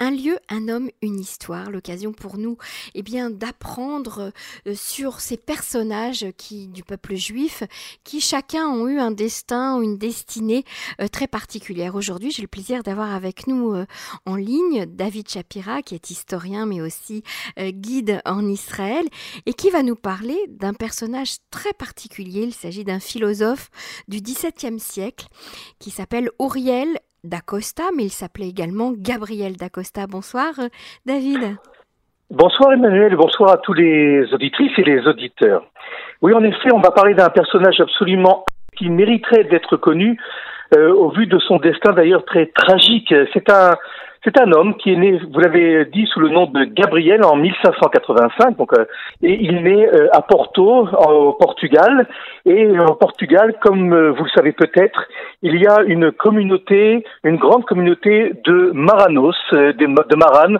[0.00, 2.56] Un lieu, un homme, une histoire, l'occasion pour nous
[2.94, 4.32] eh bien d'apprendre
[4.68, 7.64] euh, sur ces personnages qui du peuple juif
[8.04, 10.64] qui chacun ont eu un destin ou une destinée
[11.00, 11.96] euh, très particulière.
[11.96, 13.86] Aujourd'hui, j'ai le plaisir d'avoir avec nous euh,
[14.24, 17.24] en ligne David Shapira qui est historien mais aussi
[17.58, 19.04] guide en Israël
[19.46, 22.42] et qui va nous parler d'un personnage très particulier.
[22.42, 23.68] Il s'agit d'un philosophe
[24.06, 25.26] du XVIIe siècle
[25.80, 30.06] qui s'appelle Uriel d'Acosta, mais il s'appelait également Gabriel d'Acosta.
[30.06, 30.52] Bonsoir
[31.06, 31.56] David.
[32.30, 35.64] Bonsoir Emmanuel, bonsoir à tous les auditrices et les auditeurs.
[36.20, 38.44] Oui, en effet, on va parler d'un personnage absolument
[38.76, 40.18] qui mériterait d'être connu
[40.76, 43.14] euh, au vu de son destin d'ailleurs très tragique.
[43.32, 43.76] C'est un
[44.24, 47.36] c'est un homme qui est né, vous l'avez dit, sous le nom de Gabriel en
[47.36, 48.56] 1585.
[48.56, 48.84] Donc, euh,
[49.22, 52.06] et il naît euh, à Porto, au Portugal.
[52.44, 55.04] Et au Portugal, comme euh, vous le savez peut-être,
[55.42, 60.56] il y a une communauté, une grande communauté de Maranos, de, de Maran.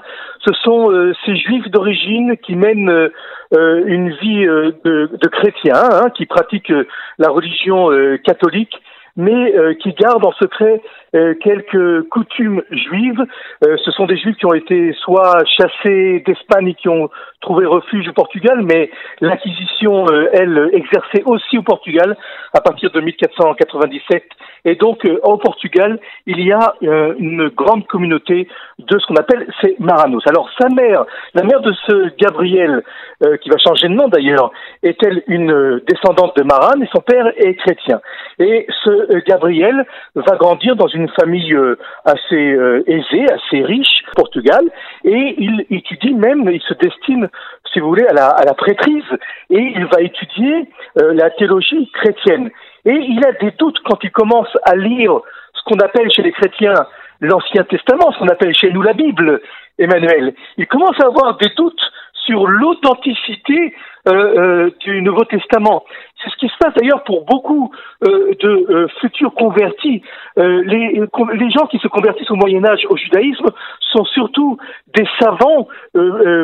[0.46, 3.10] Ce sont ces Juifs d'origine qui mènent
[3.52, 6.72] une vie de, de chrétiens, hein, qui pratiquent
[7.18, 7.90] la religion
[8.24, 8.80] catholique
[9.18, 10.80] mais euh, qui gardent en secret
[11.14, 13.24] euh, quelques coutumes juives.
[13.66, 17.66] Euh, ce sont des juifs qui ont été soit chassés d'Espagne et qui ont trouvé
[17.66, 22.16] refuge au Portugal, mais l'Inquisition, elle, exerçait aussi au Portugal
[22.52, 24.24] à partir de 1497.
[24.64, 29.76] Et donc, au Portugal, il y a une grande communauté de ce qu'on appelle ces
[29.78, 30.26] Maranos.
[30.26, 32.82] Alors, sa mère, la mère de ce Gabriel,
[33.40, 34.50] qui va changer de nom d'ailleurs,
[34.82, 38.00] est-elle une descendante de Maran et son père est chrétien.
[38.38, 39.84] Et ce euh, Gabriel
[40.14, 44.64] va grandir dans une famille euh, assez euh, aisée, assez riche, Portugal,
[45.04, 47.28] et il étudie même, il se destine,
[47.72, 49.04] si vous voulez, à la, à la prêtrise,
[49.50, 52.50] et il va étudier la théologie chrétienne.
[52.84, 55.20] Et il a des doutes quand il commence à lire
[55.54, 56.74] ce qu'on appelle chez les chrétiens
[57.20, 59.40] l'Ancien Testament, ce qu'on appelle chez nous la Bible,
[59.78, 60.34] Emmanuel.
[60.56, 61.92] Il commence à avoir des doutes
[62.26, 63.74] sur l'authenticité
[64.80, 65.84] du Nouveau Testament.
[66.22, 67.70] C'est ce qui se passe d'ailleurs pour beaucoup
[68.06, 70.02] euh, de euh, futurs convertis.
[70.36, 71.00] Euh, les,
[71.32, 73.46] les, gens qui se convertissent au Moyen Âge au judaïsme
[73.92, 74.58] sont surtout
[74.94, 75.68] des savants,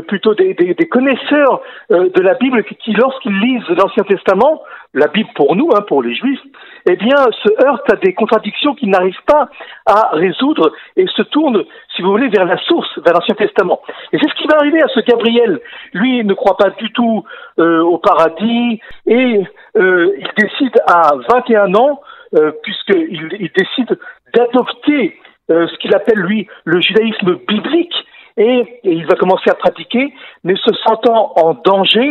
[0.08, 4.62] plutôt des, des, des connaisseurs de la Bible qui, lorsqu'ils lisent l'Ancien Testament,
[4.94, 6.40] la Bible pour nous, hein, pour les Juifs,
[6.88, 9.48] eh bien, se heurtent à des contradictions qu'ils n'arrivent pas
[9.86, 13.80] à résoudre et se tournent, si vous voulez, vers la source, vers l'Ancien Testament.
[14.12, 15.60] Et c'est ce qui va arriver à ce Gabriel.
[15.92, 17.24] Lui ne croit pas du tout
[17.58, 19.44] au paradis et
[19.76, 22.00] euh, il décide à 21 ans,
[22.34, 23.98] euh, puisqu'il il décide
[24.34, 25.18] d'adopter
[25.50, 27.94] euh, ce qu'il appelle lui le judaïsme biblique,
[28.36, 30.12] et, il va commencer à pratiquer,
[30.42, 32.10] mais se sentant en danger,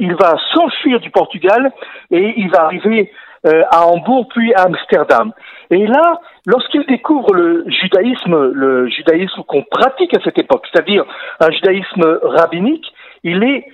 [0.00, 1.70] il va s'enfuir du Portugal
[2.10, 3.12] et il va arriver
[3.44, 5.34] à Hambourg puis à Amsterdam.
[5.70, 11.04] Et là, lorsqu'il découvre le judaïsme, le judaïsme qu'on pratique à cette époque, c'est-à-dire
[11.40, 12.90] un judaïsme rabbinique,
[13.22, 13.66] il est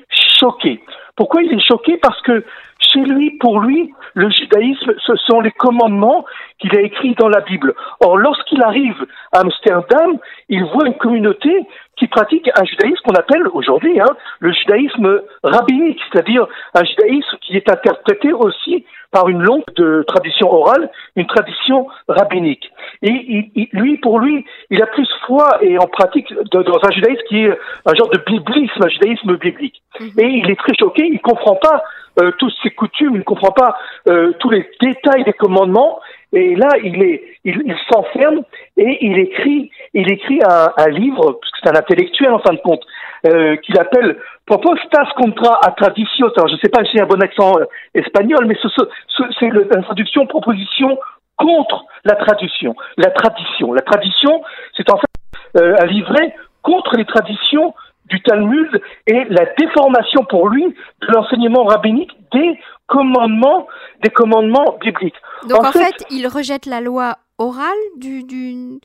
[1.17, 1.97] Pourquoi il est choqué?
[1.99, 2.45] Parce que
[2.79, 6.25] chez lui, pour lui, le judaïsme, ce sont les commandements
[6.63, 7.75] qu'il a écrits dans la Bible.
[8.01, 10.19] Or, lorsqu'il arrive à Amsterdam,
[10.49, 11.51] il voit une communauté
[11.97, 17.57] qui pratique un judaïsme qu'on appelle aujourd'hui hein, le judaïsme rabbinique, c'est-à-dire un judaïsme qui
[17.57, 22.73] est interprété aussi par une longue de tradition orale, une tradition rabbinique.
[23.03, 27.45] Et lui, pour lui, il a plus foi et en pratique dans un judaïsme qui
[27.45, 29.83] est un genre de biblisme, un judaïsme biblique.
[30.01, 30.11] Mhm.
[30.19, 31.83] Et il est très choqué, il comprend pas
[32.21, 33.77] euh, toutes ces coutumes, il ne comprend pas
[34.09, 36.01] euh, tous les détails des commandements.
[36.33, 38.43] Et là, il est, il, s'enferme
[38.77, 42.83] et il écrit, il écrit un, un livre, c'est un intellectuel en fin de compte,
[43.27, 44.17] euh, qu'il appelle
[44.47, 46.27] Propostas contra a traditio.
[46.37, 49.23] Alors, je ne sais pas si c'est un bon accent euh, espagnol, mais ce, ce,
[49.39, 50.99] c'est la traduction proposition
[51.37, 52.75] contre la tradition.
[52.97, 53.73] La tradition.
[53.73, 54.43] La tradition,
[54.77, 57.75] c'est en fait euh, un livret contre les traditions
[58.07, 62.59] du Talmud et la déformation pour lui de l'enseignement rabbinique des
[62.93, 63.67] commandements,
[64.03, 65.21] des commandements bibliques.
[65.49, 68.81] Donc en, fait, il rejette la loi orale du, du...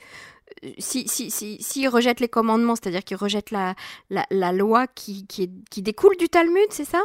[0.79, 3.73] Si, si, si, si rejette les commandements, c'est-à-dire qu'il rejette la,
[4.09, 6.99] la, la loi qui, qui, qui découle du Talmud, c'est ça?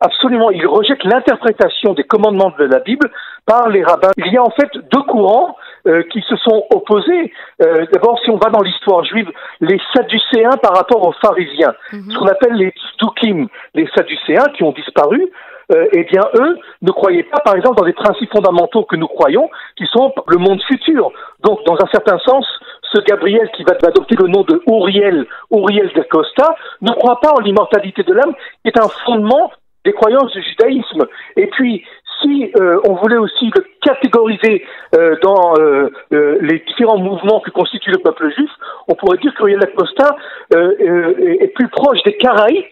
[0.00, 3.10] Absolument, il rejette l'interprétation des commandements de la Bible
[3.46, 4.12] par les rabbins.
[4.16, 5.56] Il y a en fait deux courants
[5.86, 7.32] euh, qui se sont opposés.
[7.62, 9.28] Euh, d'abord, si on va dans l'histoire juive,
[9.60, 12.10] les Sadducéens par rapport aux pharisiens, mhm.
[12.10, 15.32] ce qu'on appelle les Stukim, les Sadducéens qui ont disparu,
[15.70, 19.50] eh bien, eux ne croyaient pas, par exemple, dans les principes fondamentaux que nous croyons,
[19.76, 21.10] qui sont le monde futur.
[21.42, 22.46] Donc, dans un certain sens,
[22.92, 27.32] ce Gabriel qui va adopter le nom de Uriel, Uriel de Costa, ne croit pas
[27.32, 29.52] en l'immortalité de l'âme, qui est un fondement
[29.84, 31.06] des croyances du judaïsme.
[31.36, 31.84] Et puis,
[32.20, 34.64] si euh, on voulait aussi le catégoriser
[34.96, 38.50] euh, dans euh, les différents mouvements que constitue le peuple juif,
[38.88, 40.16] on pourrait dire que Uriel Acosta
[40.50, 42.66] est plus proche des Caraïtes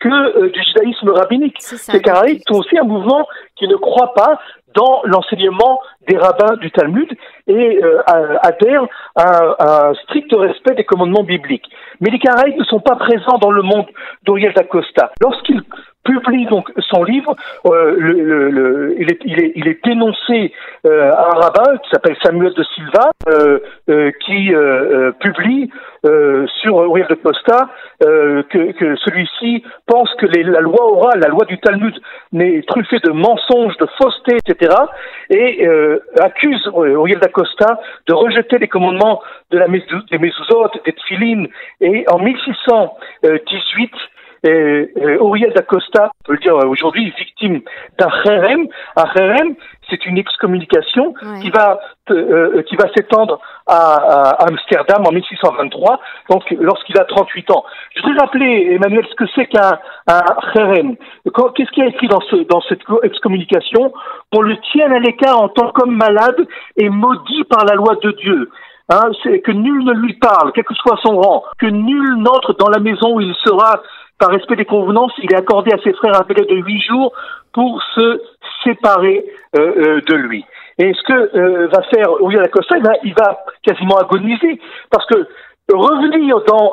[0.00, 1.58] que du judaïsme rabbinique.
[1.92, 4.38] Les Caraïtes sont aussi un mouvement qui ne croit pas
[4.74, 7.08] dans l'enseignement des rabbins du Talmud
[7.46, 8.02] et euh,
[8.42, 8.86] adhèrent
[9.16, 11.68] à, un strict respect des commandements bibliques.
[12.00, 13.86] Mais les Caraïbes ne sont pas présents dans le monde
[14.24, 15.10] d'Oriel d'Acosta.
[15.20, 15.62] Lorsqu'il
[16.08, 17.36] publie donc son livre.
[17.66, 20.52] Euh, le, le, il, est, il, est, il, est, dénoncé
[20.86, 23.58] euh, à un rabbin qui s'appelle Samuel de Silva, euh,
[23.88, 25.70] euh qui euh, publie
[26.62, 27.68] sur Uriel de Costa
[28.00, 31.94] que, que celui-ci pense que les, la loi orale, la loi du Talmud,
[32.32, 34.74] n'est truffée de mensonges, de fausseté, etc.
[35.28, 35.68] Et
[36.20, 41.48] accuse Uriel d'Acosta de rejeter les commandements de la des Mezuzot, des Tfilines.
[41.80, 43.90] Et en 1618,
[44.44, 47.60] et, Auriel d'Acosta, on peut le dire aujourd'hui, victime
[47.98, 48.66] d'un kherem.
[48.96, 49.54] Un kherem,
[49.90, 51.80] c'est une excommunication qui va
[52.10, 56.00] euh, qui va s'étendre à, à, Amsterdam en 1623,
[56.30, 57.64] donc lorsqu'il a 38 ans.
[57.94, 60.22] Je voudrais rappeler, Emmanuel, ce que c'est qu'un un.
[61.54, 63.92] Qu'est-ce qui est écrit dans, ce, dans cette excommunication?
[64.32, 66.46] Qu'on le tienne à l'écart en tant qu'homme malade
[66.76, 68.50] et maudit par la loi de Dieu.
[68.90, 72.54] Hein, c'est que nul ne lui parle, quel que soit son rang, que nul n'entre
[72.54, 73.82] dans la maison où il sera
[74.18, 77.12] par respect des convenances, il est accordé à ses frères un délai de huit jours
[77.52, 78.20] pour se
[78.64, 79.24] séparer
[79.56, 80.44] euh, euh, de lui.
[80.78, 84.60] Et ce que euh, va faire William Acosta, il va quasiment agoniser,
[84.90, 85.26] parce que
[85.72, 86.72] revenir dans,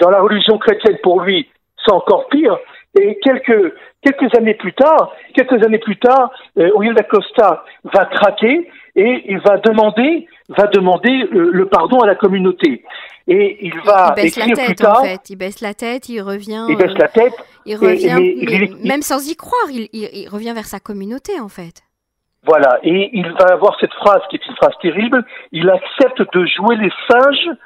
[0.00, 1.48] dans la religion chrétienne pour lui,
[1.82, 2.58] c'est encore pire.
[3.00, 3.72] Et quelques,
[4.02, 9.56] quelques années plus tard, quelques années plus tard, William Acosta va craquer et il va
[9.56, 12.84] demander, va demander le pardon à la communauté
[13.28, 15.00] et il va il baisse écrire la tête, plus tard.
[15.00, 15.30] En fait.
[15.30, 16.66] Il baisse la tête, il revient.
[16.68, 17.34] Il baisse la tête.
[17.64, 21.82] Il revient, même sans y croire, il, il, revient vers sa communauté en fait.
[22.44, 25.24] Voilà, et il va avoir cette phrase qui est une phrase terrible.
[25.52, 27.56] Il accepte de jouer les singes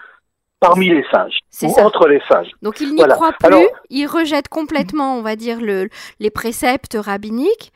[0.61, 2.51] parmi les singes ou entre les singes.
[2.63, 5.89] Donc il n'y croit plus, il rejette complètement, on va dire, le,
[6.21, 7.73] les préceptes rabbiniques.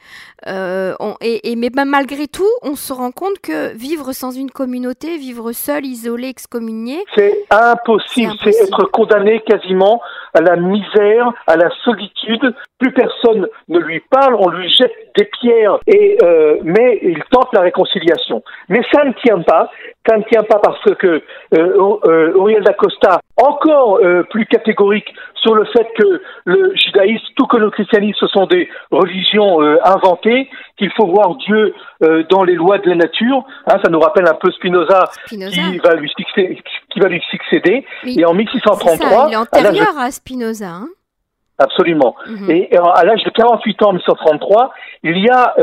[0.47, 5.53] Euh, et, mais malgré tout, on se rend compte que vivre sans une communauté, vivre
[5.53, 8.33] seul, isolé, excommunié, c'est impossible.
[8.43, 10.01] C'est être condamné quasiment
[10.35, 12.55] à la misère, à la solitude.
[12.79, 15.79] Plus personne ne lui parle, on lui jette des pierres.
[15.87, 18.43] Et euh, mais il tente la réconciliation.
[18.69, 19.71] Mais ça ne tient pas.
[20.09, 21.23] Ça ne tient pas parce que
[21.55, 27.47] euh, euh Auriel d'Acosta, encore euh, plus catégorique sur le fait que le judaïsme, tout
[27.47, 32.45] comme le christianisme, ce sont des religions euh, inventées, qu'il faut voir Dieu euh, dans
[32.45, 33.45] les lois de la nature.
[33.67, 35.39] Hein, ça nous rappelle un peu Spinoza, qui
[35.79, 36.63] va lui succéder.
[36.91, 37.85] Qui va lui succéder.
[38.05, 40.69] Et en 1633, il est antérieur à, Spinoza.
[40.69, 40.89] Hein
[41.59, 42.17] Absolument.
[42.27, 42.51] Mhm.
[42.51, 44.73] Et à l'âge de 48 ans, en 1933,
[45.03, 45.55] il y a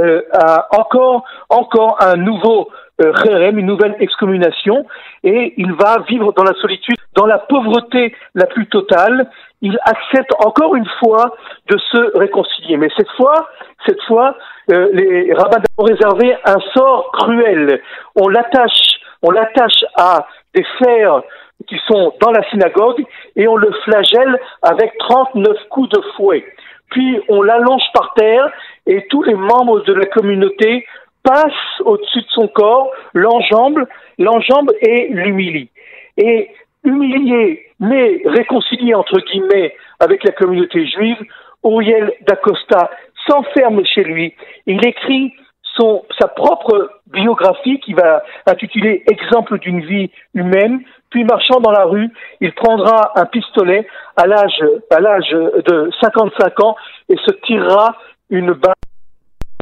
[0.72, 2.70] encore, encore un nouveau
[3.00, 4.86] une nouvelle excommunication,
[5.24, 9.30] et il va vivre dans la solitude, dans la pauvreté la plus totale.
[9.62, 11.36] Il accepte encore une fois
[11.70, 13.50] de se réconcilier, mais cette fois,
[13.86, 14.36] cette fois,
[14.72, 17.82] euh, les rabbins ont réservé un sort cruel.
[18.16, 21.22] On l'attache, on l'attache à des fers
[21.68, 23.04] qui sont dans la synagogue
[23.36, 26.46] et on le flagelle avec 39 coups de fouet.
[26.92, 28.50] Puis on l'allonge par terre
[28.86, 30.86] et tous les membres de la communauté
[31.24, 33.86] passe au-dessus de son corps, l'enjambe,
[34.18, 35.70] l'enjambe et l'humilie.
[36.18, 36.50] Et
[36.84, 41.18] humilié, mais réconcilié entre guillemets avec la communauté juive,
[41.64, 42.90] Uriel d'Acosta
[43.28, 44.34] s'enferme chez lui.
[44.66, 45.34] Il écrit
[45.76, 50.82] son, sa propre biographie qui va intituler Exemple d'une vie humaine.
[51.10, 52.10] Puis marchant dans la rue,
[52.42, 56.76] il prendra un pistolet à l'âge, à l'âge de 55 ans
[57.10, 57.96] et se tirera
[58.30, 58.74] une balle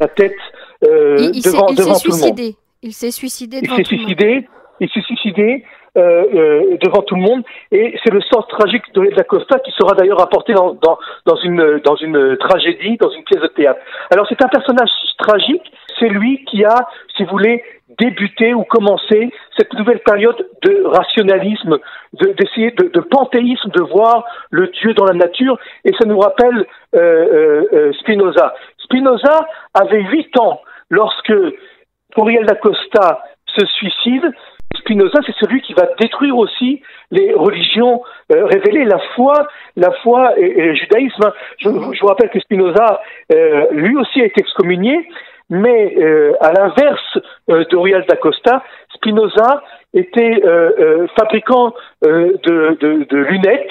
[0.01, 0.35] la tête
[0.85, 2.39] euh, il, devant, il devant tout le monde.
[2.81, 3.59] Il s'est suicidé.
[3.61, 4.47] Il s'est suicidé.
[4.79, 5.63] Il s'est suicidé.
[5.97, 7.43] Euh, euh, devant tout le monde.
[7.71, 11.79] Et c'est le sort tragique de Costa qui sera d'ailleurs apporté dans, dans, dans, une,
[11.85, 13.79] dans une tragédie, dans une pièce de théâtre.
[14.11, 17.63] Alors c'est un personnage tragique, c'est lui qui a, si vous voulez,
[17.97, 21.77] débuté ou commencé cette nouvelle période de rationalisme,
[22.11, 25.57] d'essayer de, de, panthéisme, de voir le Dieu dans la nature.
[25.85, 26.65] Et ça nous rappelle
[26.97, 28.53] euh Spinoza.
[28.79, 31.33] Spinoza avait huit ans lorsque
[32.17, 34.31] Uriel d'Acosta se suicide.
[34.77, 38.01] Spinoza, c'est celui qui va détruire aussi les religions
[38.31, 41.23] euh, révélées, la foi, la foi et, le judaïsme.
[41.25, 41.33] Hein.
[41.59, 43.01] Je, vous rappelle que Spinoza,
[43.33, 45.07] euh, lui aussi, a été excommunié,
[45.49, 47.19] mais euh, à l'inverse
[47.69, 48.63] d'Uriel d'Acosta,
[48.95, 49.63] Spinoza
[49.93, 50.41] était
[51.15, 52.37] fabricant de,
[53.09, 53.69] de, lunettes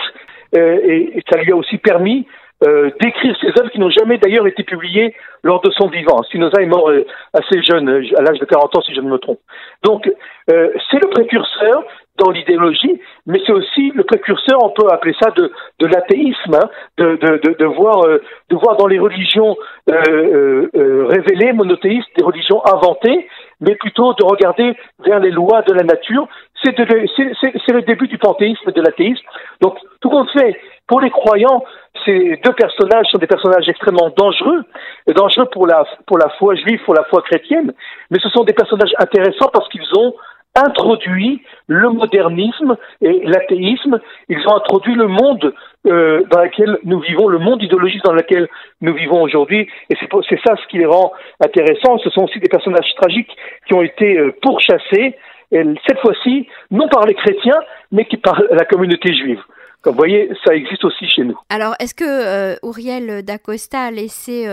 [0.53, 2.27] et ça lui a aussi permis
[2.67, 6.23] euh, d'écrire ses œuvres qui n'ont jamais d'ailleurs été publiées lors de son vivant.
[6.23, 9.19] Spinoza est mort euh, assez jeune, à l'âge de 40 ans si je ne me
[9.19, 9.41] trompe.
[9.83, 10.11] Donc
[10.47, 11.85] c'est le précurseur
[12.19, 16.69] dans l'idéologie, mais c'est aussi le précurseur, on peut appeler ça de, de l'athéisme, hein,
[16.99, 19.57] de, de, de, voir, de voir dans les religions
[19.89, 23.27] révélées, monothéistes, des religions inventées,
[23.61, 26.29] mais plutôt de regarder vers les lois de la nature.
[26.65, 29.25] C'est le début du panthéisme, de l'athéisme.
[29.61, 31.65] Donc tout compte fait, pour les croyants,
[32.05, 34.65] ces deux personnages sont des personnages extrêmement dangereux,
[35.09, 37.73] dangereux pour la, pour la foi juive, pour la foi chrétienne,
[38.11, 40.15] mais ce sont des personnages intéressants parce qu'ils ont
[40.55, 45.53] introduit le modernisme et l'athéisme, ils ont introduit le monde
[45.87, 48.49] euh, dans lequel nous vivons, le monde idéologique dans lequel
[48.81, 51.13] nous vivons aujourd'hui, et c'est ça ce qui les rend
[51.45, 51.99] intéressants.
[51.99, 53.35] Ce sont aussi des personnages tragiques
[53.67, 55.17] qui ont été euh, pourchassés,
[55.51, 57.61] cette fois-ci, non par les chrétiens,
[57.93, 59.41] mais par la communauté juive.
[59.83, 61.39] Comme vous voyez, ça existe aussi chez nous.
[61.51, 64.49] Alors, est-ce que euh, Uriel d'Acosta a laissé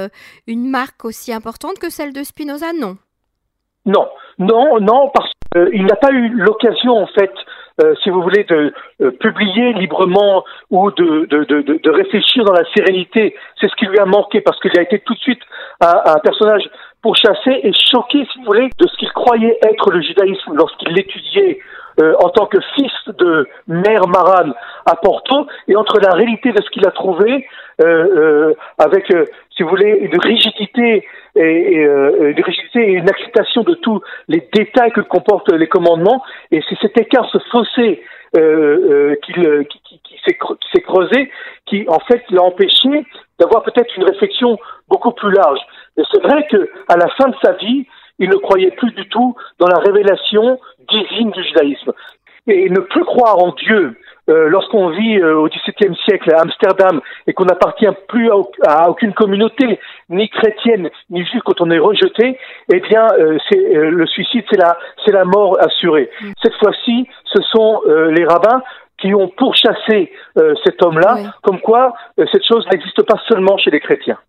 [0.45, 2.74] une marque aussi importante que celle de Spinoza?
[2.74, 2.98] Non.
[3.86, 4.07] Non,
[4.38, 7.31] non, non, parce qu'il n'a pas eu l'occasion, en fait,
[7.83, 12.53] euh, si vous voulez, de euh, publier librement ou de, de, de, de, réfléchir dans
[12.53, 13.36] la sérénité.
[13.60, 15.41] C'est ce qui lui a manqué parce qu'il a été tout de suite
[15.79, 16.69] un, un personnage
[17.01, 21.60] pourchassé et choqué, si vous voulez, de ce qu'il croyait être le judaïsme lorsqu'il l'étudiait
[22.01, 24.53] euh, en tant que fils de mère marane
[24.86, 27.48] à Porto et entre la réalité de ce qu'il a trouvé
[27.81, 29.05] euh, euh, avec,
[29.55, 31.05] si vous voulez, une rigidité
[31.36, 36.77] et, une rigidité une acceptation de tous les détails que comportent les commandements et c'est
[36.81, 38.01] cet écart, ce fossé
[38.34, 39.34] qui,
[40.25, 41.29] s'est creusé,
[41.67, 43.05] qui en fait l'a empêché
[43.39, 44.58] d'avoir peut-être une réflexion
[44.89, 45.60] beaucoup plus large.
[45.96, 47.86] C'est vrai que à la fin de sa vie,
[48.21, 51.91] il ne croyait plus du tout dans la révélation divine du judaïsme.
[52.47, 53.97] Et ne plus croire en Dieu
[54.29, 58.29] euh, lorsqu'on vit euh, au XVIIe siècle à Amsterdam et qu'on n'appartient plus
[58.65, 62.37] à, aucune communauté, ni chrétienne, ni juive, quand on est rejeté,
[62.71, 66.09] eh bien, euh, c'est le suicide, c'est la, c'est la mort assurée.
[66.21, 66.31] Mm.
[66.43, 68.61] Cette fois-ci, ce sont les rabbins
[68.99, 70.11] qui ont pourchassé
[70.63, 71.93] cet homme-là, comme quoi
[72.31, 74.19] cette chose n'existe pas seulement chez les chrétiens.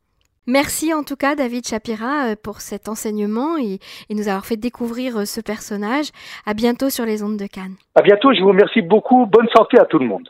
[0.49, 3.79] Merci en tout cas David Chapira euh, pour cet enseignement et,
[4.11, 6.11] nous avoir fait découvrir euh, ce personnage.
[6.47, 7.77] À bientôt sur les ondes de Cannes.
[7.95, 9.27] À bientôt, je vous remercie beaucoup.
[9.27, 10.29] Bonne santé à tout le monde.